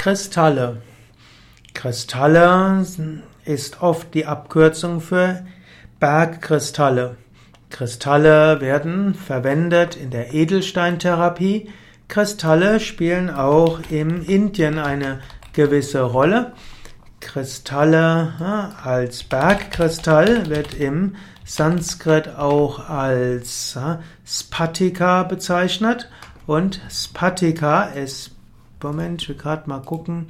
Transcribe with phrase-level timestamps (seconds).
[0.00, 0.80] Kristalle.
[1.74, 2.86] Kristalle
[3.44, 5.44] ist oft die Abkürzung für
[5.98, 7.18] Bergkristalle.
[7.68, 11.68] Kristalle werden verwendet in der Edelsteintherapie.
[12.08, 15.20] Kristalle spielen auch in Indien eine
[15.52, 16.54] gewisse Rolle.
[17.20, 23.78] Kristalle als Bergkristall wird im Sanskrit auch als
[24.24, 26.08] Spatika bezeichnet
[26.46, 28.39] und Spatika ist
[28.82, 30.28] Moment, ich will gerade mal gucken.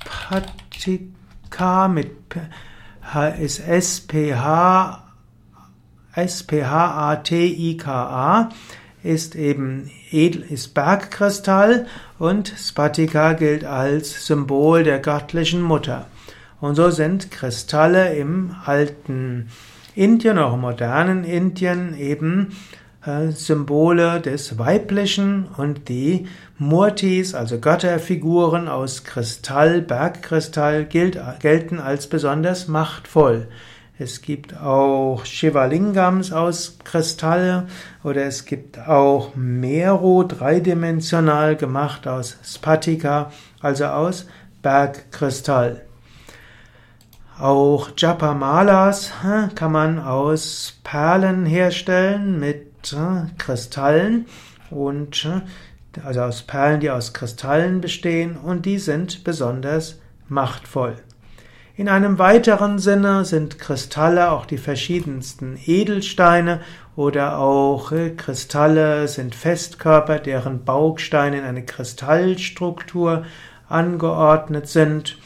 [0.00, 2.10] Spatika mit
[3.38, 5.10] ist SPH
[6.14, 6.88] S-P-H-A-T-I-K-A
[9.02, 11.86] ist eben Edel, ist Bergkristall
[12.18, 16.06] und Spatika gilt als Symbol der göttlichen Mutter.
[16.60, 19.48] Und so sind Kristalle im alten
[19.94, 22.54] Indien, auch im modernen Indien eben
[23.02, 26.26] Symbole des Weiblichen und die
[26.58, 33.48] Murtis, also Götterfiguren aus Kristall, Bergkristall, gilt, gelten als besonders machtvoll.
[33.98, 37.68] Es gibt auch Shivalingams aus Kristalle
[38.04, 43.30] oder es gibt auch Meru, dreidimensional gemacht aus Spatika,
[43.60, 44.26] also aus
[44.62, 45.82] Bergkristall.
[47.38, 49.12] Auch Japamalas
[49.54, 52.69] kann man aus Perlen herstellen mit
[53.38, 54.26] Kristallen
[54.70, 55.26] und
[56.04, 60.96] also aus Perlen, die aus Kristallen bestehen und die sind besonders machtvoll.
[61.76, 66.60] In einem weiteren Sinne sind Kristalle auch die verschiedensten Edelsteine
[66.94, 73.24] oder auch äh, Kristalle sind Festkörper, deren Bausteine in eine Kristallstruktur
[73.68, 75.16] angeordnet sind.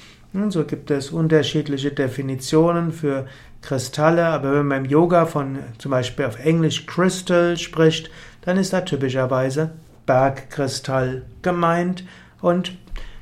[0.48, 3.28] So gibt es unterschiedliche Definitionen für
[3.62, 8.10] Kristalle, aber wenn man im Yoga von zum Beispiel auf Englisch Crystal spricht,
[8.40, 9.70] dann ist da typischerweise
[10.06, 12.02] Bergkristall gemeint
[12.40, 12.76] und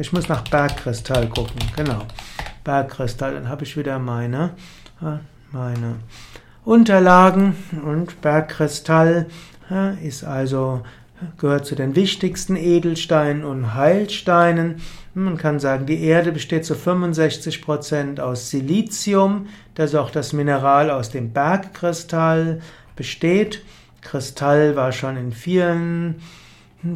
[0.00, 1.60] ich muss nach Bergkristall gucken.
[1.76, 2.02] Genau.
[2.64, 3.34] Bergkristall.
[3.34, 4.56] Dann habe ich wieder meine,
[5.00, 5.18] äh,
[5.52, 6.00] meine
[6.64, 7.54] Unterlagen.
[7.84, 9.28] Und Bergkristall
[9.70, 10.82] äh, ist also
[11.38, 14.76] gehört zu den wichtigsten Edelsteinen und Heilsteinen.
[15.14, 20.90] Man kann sagen, die Erde besteht zu 65 Prozent aus Silizium, das auch das Mineral
[20.90, 22.60] aus dem Bergkristall
[22.96, 23.62] besteht.
[24.00, 26.16] Kristall war schon in vielen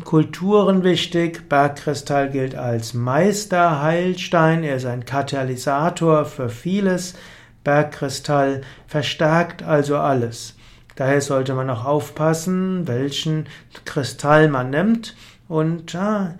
[0.04, 1.48] Kulturen wichtig.
[1.48, 4.64] Bergkristall gilt als Meisterheilstein.
[4.64, 7.14] Er ist ein Katalysator für vieles.
[7.62, 10.55] Bergkristall verstärkt also alles.
[10.96, 13.46] Daher sollte man auch aufpassen, welchen
[13.84, 15.14] Kristall man nimmt.
[15.46, 16.34] Und ja,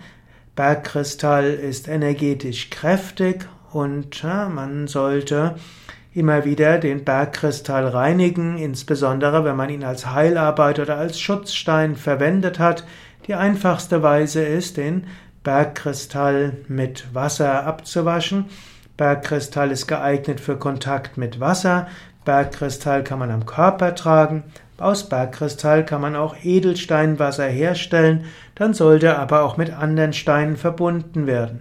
[0.57, 5.57] Bergkristall ist energetisch kräftig und ja, man sollte
[6.15, 12.59] immer wieder den Bergkristall reinigen, insbesondere wenn man ihn als Heilarbeit oder als Schutzstein verwendet
[12.59, 12.87] hat.
[13.27, 15.07] Die einfachste Weise ist, den
[15.45, 18.47] Bergkristall mit Wasser abzuwaschen.
[18.97, 21.87] Bergkristall ist geeignet für Kontakt mit Wasser.
[22.27, 24.43] Bergkristall kann man am Körper tragen.
[24.77, 31.27] Aus Bergkristall kann man auch Edelsteinwasser herstellen, dann sollte aber auch mit anderen Steinen verbunden
[31.27, 31.61] werden.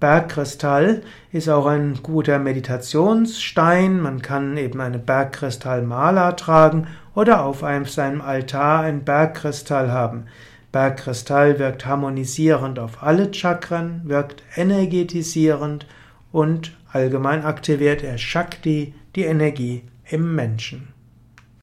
[0.00, 1.02] Bergkristall
[1.32, 4.00] ist auch ein guter Meditationsstein.
[4.00, 10.24] Man kann eben eine Bergkristallmala tragen oder auf einem, seinem Altar einen Bergkristall haben.
[10.72, 15.86] Bergkristall wirkt harmonisierend auf alle Chakren, wirkt energetisierend
[16.34, 20.93] und allgemein aktiviert er Shakti, die Energie im Menschen.